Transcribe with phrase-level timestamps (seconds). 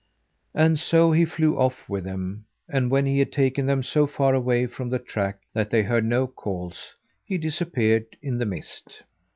[0.55, 4.33] And so he flew off with them; and when he had taken them so far
[4.33, 9.03] away from the track that they heard no calls, he disappeared in the mist.